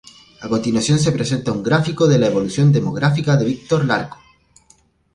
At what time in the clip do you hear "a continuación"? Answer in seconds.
0.45-0.97